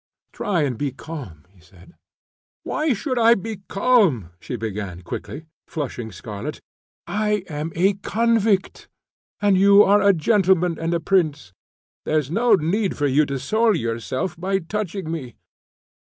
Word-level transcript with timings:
"Try 0.33 0.63
and 0.63 0.79
be 0.79 0.89
calm," 0.91 1.45
he 1.49 1.59
said. 1.61 1.93
"Why 2.63 2.91
should 2.91 3.19
I 3.19 3.35
be 3.35 3.57
calm?" 3.69 4.31
she 4.39 4.55
began, 4.55 5.03
quickly, 5.03 5.45
flushing 5.67 6.11
scarlet. 6.11 6.59
"I 7.05 7.43
am 7.47 7.71
a 7.75 7.93
convict, 7.93 8.89
and 9.43 9.59
you 9.59 9.83
are 9.83 10.01
a 10.01 10.11
gentleman 10.13 10.79
and 10.79 10.95
a 10.95 10.99
prince. 10.99 11.53
There's 12.03 12.31
no 12.31 12.55
need 12.55 12.97
for 12.97 13.05
you 13.05 13.27
to 13.27 13.37
soil 13.37 13.77
yourself 13.77 14.35
by 14.35 14.57
touching 14.57 15.11
me. 15.11 15.35